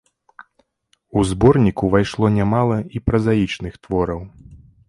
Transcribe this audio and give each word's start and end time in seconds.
У 1.17 1.25
зборнік 1.33 1.85
увайшло 1.89 2.25
нямала 2.39 2.75
і 2.99 3.05
празаічных 3.11 3.73
твораў. 3.85 4.21